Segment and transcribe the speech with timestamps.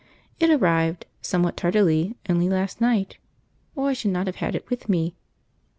[0.39, 3.19] It arrived, somewhat tardily, only last night,
[3.75, 5.13] or I should not have had it with me.